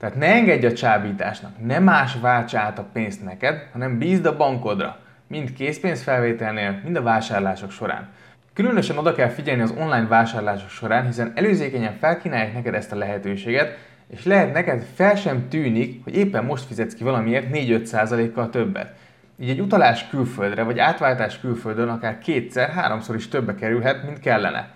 Tehát 0.00 0.16
ne 0.16 0.26
engedj 0.26 0.66
a 0.66 0.72
csábításnak, 0.72 1.52
ne 1.66 1.78
más 1.78 2.16
váltsa 2.20 2.58
át 2.58 2.78
a 2.78 2.86
pénzt 2.92 3.24
neked, 3.24 3.68
hanem 3.72 3.98
bízd 3.98 4.26
a 4.26 4.36
bankodra, 4.36 4.98
mind 5.26 5.52
készpénzfelvételnél, 5.52 6.80
mind 6.84 6.96
a 6.96 7.02
vásárlások 7.02 7.70
során. 7.70 8.08
Különösen 8.52 8.98
oda 8.98 9.14
kell 9.14 9.28
figyelni 9.28 9.62
az 9.62 9.74
online 9.78 10.06
vásárlások 10.06 10.68
során, 10.68 11.06
hiszen 11.06 11.32
előzékenyen 11.34 11.96
felkínálják 11.98 12.54
neked 12.54 12.74
ezt 12.74 12.92
a 12.92 12.96
lehetőséget, 12.96 13.78
és 14.06 14.24
lehet 14.24 14.52
neked 14.52 14.86
fel 14.94 15.14
sem 15.14 15.48
tűnik, 15.48 16.04
hogy 16.04 16.16
éppen 16.16 16.44
most 16.44 16.64
fizetsz 16.64 16.94
ki 16.94 17.04
valamiért 17.04 17.46
4-5%-kal 17.52 18.50
többet. 18.50 18.94
Így 19.38 19.50
egy 19.50 19.60
utalás 19.60 20.08
külföldre, 20.08 20.62
vagy 20.62 20.78
átváltás 20.78 21.40
külföldön 21.40 21.88
akár 21.88 22.18
kétszer, 22.18 22.68
háromszor 22.68 23.14
is 23.14 23.28
többe 23.28 23.54
kerülhet, 23.54 24.04
mint 24.04 24.20
kellene. 24.20 24.70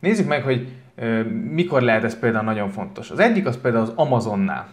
Nézzük 0.00 0.28
meg, 0.28 0.42
hogy 0.42 0.72
mikor 1.50 1.82
lehet 1.82 2.04
ez 2.04 2.18
például 2.18 2.44
nagyon 2.44 2.68
fontos. 2.68 3.10
Az 3.10 3.18
egyik 3.18 3.46
az 3.46 3.60
például 3.60 3.82
az 3.82 3.92
Amazonnál. 3.94 4.66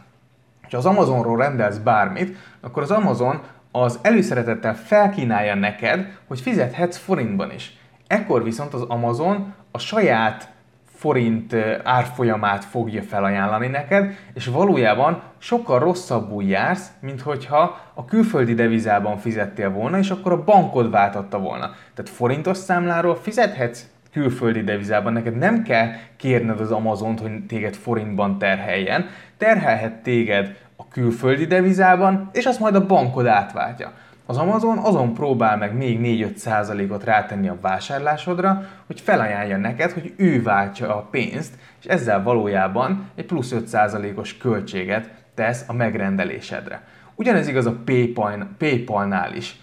Ha 0.70 0.78
az 0.78 0.86
Amazonról 0.86 1.38
rendelsz 1.38 1.78
bármit, 1.78 2.38
akkor 2.62 2.84
az 2.84 2.92
Amazon 2.92 3.42
az 3.72 4.00
előszeretettel 4.02 4.76
felkínálja 4.76 5.56
neked, 5.56 6.18
hogy 6.28 6.42
fizethetsz 6.42 6.98
forintban 6.98 7.52
is. 7.52 7.78
Ekkor 8.08 8.44
viszont 8.44 8.74
az 8.74 8.82
Amazon 8.82 9.54
a 9.72 9.78
saját 9.78 10.50
forint 10.96 11.56
árfolyamát 11.84 12.66
fogja 12.66 13.02
felajánlani 13.02 13.68
neked, 13.68 14.14
és 14.34 14.46
valójában 14.46 15.22
sokkal 15.38 15.80
rosszabbul 15.80 16.44
jársz, 16.44 16.92
mint 17.00 17.22
hogyha 17.22 17.80
a 17.94 18.06
külföldi 18.06 18.54
devizában 18.54 19.18
fizettél 19.18 19.70
volna, 19.70 19.98
és 19.98 20.10
akkor 20.10 20.32
a 20.32 20.44
bankod 20.44 20.92
váltotta 20.92 21.40
volna. 21.40 21.72
Tehát 21.94 22.12
forintos 22.12 22.58
számláról 22.58 23.16
fizethetsz 23.16 23.86
külföldi 24.12 24.64
devizában, 24.64 25.14
neked 25.14 25.38
nem 25.38 25.64
kell 25.64 25.88
kérned 26.18 26.60
az 26.60 26.72
Amazont, 26.72 27.20
hogy 27.20 27.46
téged 27.46 27.76
forintban 27.76 28.38
terheljen, 28.38 29.06
terhelhet 29.38 29.94
téged 29.94 30.56
a 30.76 30.88
külföldi 30.88 31.46
devizában, 31.46 32.30
és 32.34 32.46
azt 32.46 32.60
majd 32.60 32.76
a 32.76 32.86
bankod 32.86 33.26
átváltja. 33.26 33.92
Az 34.26 34.38
Amazon 34.38 34.78
azon 34.78 35.14
próbál 35.14 35.58
meg 35.58 35.76
még 35.76 36.00
4-5%-ot 36.02 37.04
rátenni 37.04 37.48
a 37.48 37.58
vásárlásodra, 37.62 38.68
hogy 38.88 39.02
felajánlja 39.02 39.58
neked, 39.58 39.92
hogy 39.92 40.14
ő 40.18 40.42
váltja 40.42 40.96
a 40.96 41.08
pénzt, 41.12 41.54
és 41.80 41.86
ezzel 41.86 42.24
valójában 42.24 43.10
egy 43.16 43.26
plusz 43.26 43.54
5%-os 43.56 44.38
költséget 44.38 45.10
tesz 45.36 45.64
a 45.68 45.74
megrendelésedre. 45.74 46.82
Ugyanez 47.16 47.48
igaz 47.48 47.66
a 47.66 47.82
PayPal, 47.86 48.48
PayPal-nál 48.58 49.36
is. 49.36 49.60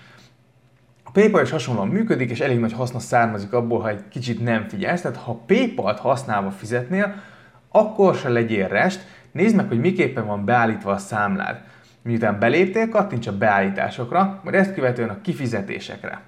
A 1.08 1.10
PayPal 1.10 1.42
is 1.42 1.50
hasonlóan 1.50 1.88
működik, 1.88 2.30
és 2.30 2.40
elég 2.40 2.58
nagy 2.58 2.72
haszna 2.72 2.98
származik 2.98 3.52
abból, 3.52 3.80
ha 3.80 3.88
egy 3.88 4.02
kicsit 4.08 4.42
nem 4.42 4.68
figyelsz. 4.68 5.00
Tehát 5.00 5.16
ha 5.16 5.42
PayPal-t 5.46 5.98
használva 5.98 6.50
fizetnél, 6.50 7.14
akkor 7.68 8.14
se 8.14 8.28
legyél 8.28 8.68
rest, 8.68 9.06
nézd 9.32 9.56
meg, 9.56 9.68
hogy 9.68 9.80
miképpen 9.80 10.26
van 10.26 10.44
beállítva 10.44 10.90
a 10.90 10.98
számlád. 10.98 11.60
Miután 12.02 12.38
beléptél, 12.38 12.88
kattints 12.88 13.26
a 13.26 13.36
beállításokra, 13.36 14.40
majd 14.44 14.56
ezt 14.56 14.74
követően 14.74 15.08
a 15.08 15.20
kifizetésekre. 15.20 16.20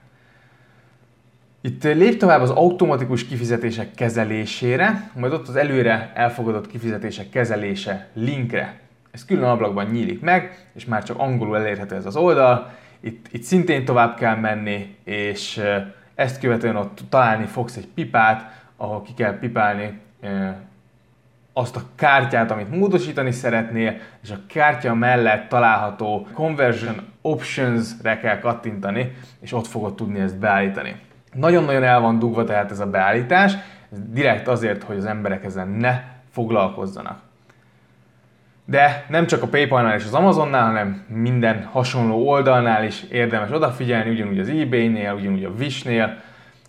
Itt 1.61 1.85
lép 1.85 2.19
tovább 2.19 2.41
az 2.41 2.51
automatikus 2.51 3.27
kifizetések 3.27 3.95
kezelésére, 3.95 5.11
majd 5.15 5.33
ott 5.33 5.49
az 5.49 5.57
előre 5.57 6.13
elfogadott 6.15 6.67
kifizetések 6.67 7.31
kezelése 7.31 8.09
linkre. 8.13 8.79
Ez 9.11 9.25
külön 9.25 9.45
ablakban 9.45 9.87
nyílik 9.87 10.21
meg, 10.21 10.67
és 10.75 10.85
már 10.85 11.03
csak 11.03 11.19
angolul 11.19 11.57
elérhető 11.57 11.97
ez 11.97 12.07
az 12.07 12.17
oldal. 12.17 12.79
Itt, 13.00 13.26
itt 13.30 13.42
szintén 13.42 13.85
tovább 13.85 14.16
kell 14.16 14.37
menni, 14.37 14.97
és 15.04 15.61
ezt 16.14 16.40
követően 16.40 16.76
ott 16.76 17.00
találni 17.09 17.47
fogsz 17.47 17.76
egy 17.76 17.87
pipát, 17.87 18.64
ahol 18.76 19.02
ki 19.02 19.15
kell 19.15 19.39
pipálni 19.39 19.99
azt 21.52 21.76
a 21.76 21.82
kártyát, 21.95 22.50
amit 22.50 22.71
módosítani 22.71 23.30
szeretnél, 23.30 23.97
és 24.23 24.30
a 24.30 24.39
kártya 24.47 24.95
mellett 24.95 25.49
található 25.49 26.26
Conversion 26.32 27.08
Options-re 27.21 28.19
kell 28.19 28.39
kattintani, 28.39 29.13
és 29.41 29.52
ott 29.52 29.67
fogod 29.67 29.95
tudni 29.95 30.21
ezt 30.21 30.39
beállítani. 30.39 30.97
Nagyon-nagyon 31.32 31.82
el 31.82 32.00
van 32.00 32.19
dugva 32.19 32.45
tehát 32.45 32.71
ez 32.71 32.80
a 32.80 32.86
beállítás, 32.86 33.52
ez 33.93 33.99
direkt 34.08 34.49
azért, 34.49 34.82
hogy 34.82 34.97
az 34.97 35.04
emberek 35.04 35.45
ezen 35.45 35.69
ne 35.69 36.02
foglalkozzanak. 36.30 37.21
De 38.71 39.04
nem 39.09 39.26
csak 39.26 39.43
a 39.43 39.47
PayPal-nál 39.47 39.97
és 39.97 40.04
az 40.04 40.15
Amazonnál, 40.15 40.65
hanem 40.65 41.04
minden 41.09 41.65
hasonló 41.65 42.28
oldalnál 42.28 42.85
is 42.85 43.02
érdemes 43.02 43.50
odafigyelni, 43.50 44.11
ugyanúgy 44.11 44.39
az 44.39 44.49
eBay-nél, 44.49 45.13
ugyanúgy 45.13 45.45
a 45.45 45.50
Wish-nél, 45.59 46.17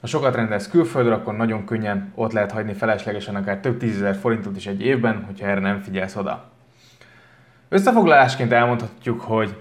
ha 0.02 0.08
sokat 0.08 0.36
rendelsz 0.36 0.70
külföldre, 0.70 1.14
akkor 1.14 1.36
nagyon 1.36 1.66
könnyen 1.66 2.12
ott 2.16 2.32
lehet 2.32 2.52
hagyni 2.52 2.74
feleslegesen 2.74 3.36
akár 3.36 3.58
több 3.58 3.78
tízezer 3.78 4.16
forintot 4.16 4.56
is 4.56 4.68
egy 4.68 4.82
évben, 4.82 5.24
hogyha 5.26 5.48
erre 5.48 5.60
nem 5.60 5.82
figyelsz 5.82 6.16
oda. 6.16 6.50
Összefoglalásként 7.70 8.52
elmondhatjuk, 8.52 9.22
hogy 9.22 9.56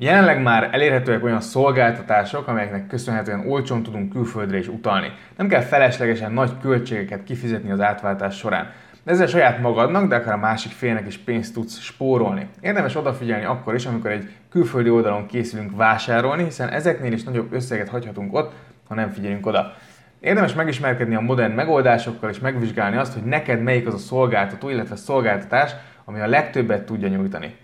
Jelenleg 0.00 0.42
már 0.42 0.68
elérhetőek 0.72 1.24
olyan 1.24 1.40
szolgáltatások, 1.40 2.48
amelyeknek 2.48 2.86
köszönhetően 2.86 3.48
olcsón 3.48 3.82
tudunk 3.82 4.12
külföldre 4.12 4.58
is 4.58 4.68
utalni. 4.68 5.12
Nem 5.36 5.48
kell 5.48 5.60
feleslegesen 5.60 6.32
nagy 6.32 6.50
költségeket 6.60 7.24
kifizetni 7.24 7.70
az 7.70 7.80
átváltás 7.80 8.36
során. 8.36 8.70
Ezzel 9.08 9.26
saját 9.26 9.60
magadnak, 9.60 10.08
de 10.08 10.16
akár 10.16 10.34
a 10.34 10.38
másik 10.38 10.72
félnek 10.72 11.06
is 11.06 11.16
pénzt 11.16 11.54
tudsz 11.54 11.78
spórolni. 11.80 12.46
Érdemes 12.60 12.96
odafigyelni 12.96 13.44
akkor 13.44 13.74
is, 13.74 13.86
amikor 13.86 14.10
egy 14.10 14.30
külföldi 14.50 14.90
oldalon 14.90 15.26
készülünk 15.26 15.76
vásárolni, 15.76 16.44
hiszen 16.44 16.68
ezeknél 16.68 17.12
is 17.12 17.22
nagyobb 17.22 17.52
összeget 17.52 17.88
hagyhatunk 17.88 18.34
ott, 18.34 18.52
ha 18.88 18.94
nem 18.94 19.10
figyelünk 19.10 19.46
oda. 19.46 19.74
Érdemes 20.20 20.54
megismerkedni 20.54 21.14
a 21.14 21.20
modern 21.20 21.52
megoldásokkal 21.52 22.30
és 22.30 22.38
megvizsgálni 22.38 22.96
azt, 22.96 23.12
hogy 23.12 23.22
neked 23.22 23.62
melyik 23.62 23.86
az 23.86 23.94
a 23.94 23.98
szolgáltató, 23.98 24.68
illetve 24.68 24.96
szolgáltatás, 24.96 25.72
ami 26.04 26.20
a 26.20 26.26
legtöbbet 26.26 26.86
tudja 26.86 27.08
nyújtani. 27.08 27.54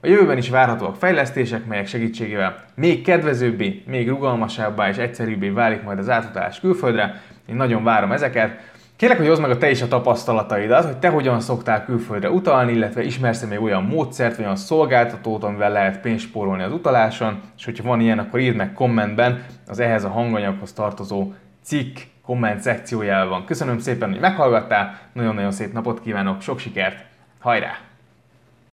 A 0.00 0.06
jövőben 0.06 0.38
is 0.38 0.50
várhatóak 0.50 0.96
fejlesztések, 0.96 1.66
melyek 1.66 1.86
segítségével 1.86 2.64
még 2.74 3.02
kedvezőbbé, 3.02 3.82
még 3.86 4.08
rugalmasabbá 4.08 4.88
és 4.88 4.96
egyszerűbbé 4.96 5.48
válik 5.48 5.82
majd 5.82 5.98
az 5.98 6.08
átutalás 6.08 6.60
külföldre. 6.60 7.22
Én 7.46 7.54
nagyon 7.54 7.84
várom 7.84 8.12
ezeket. 8.12 8.78
Kérlek, 9.00 9.18
hogy 9.18 9.28
hozd 9.28 9.40
meg 9.40 9.50
a 9.50 9.58
te 9.58 9.70
is 9.70 9.82
a 9.82 9.88
tapasztalataidat, 9.88 10.84
hogy 10.84 10.98
te 10.98 11.08
hogyan 11.08 11.40
szoktál 11.40 11.84
külföldre 11.84 12.30
utalni, 12.30 12.72
illetve 12.72 13.02
ismersz 13.02 13.44
még 13.44 13.60
olyan 13.60 13.82
módszert, 13.82 14.36
vagy 14.36 14.44
olyan 14.44 14.56
szolgáltatót, 14.56 15.44
amivel 15.44 15.72
lehet 15.72 16.00
pénzt 16.00 16.24
spórolni 16.24 16.62
az 16.62 16.72
utaláson, 16.72 17.40
és 17.56 17.64
hogyha 17.64 17.88
van 17.88 18.00
ilyen, 18.00 18.18
akkor 18.18 18.40
írd 18.40 18.56
meg 18.56 18.72
kommentben 18.72 19.44
az 19.66 19.78
ehhez 19.78 20.04
a 20.04 20.08
hanganyaghoz 20.08 20.72
tartozó 20.72 21.32
cikk 21.62 21.98
komment 22.22 22.60
szekciójával 22.60 23.28
van. 23.28 23.44
Köszönöm 23.44 23.78
szépen, 23.78 24.10
hogy 24.10 24.20
meghallgattál, 24.20 24.98
nagyon-nagyon 25.12 25.52
szép 25.52 25.72
napot 25.72 26.00
kívánok, 26.00 26.40
sok 26.40 26.58
sikert, 26.58 27.04
hajrá! 27.38 27.89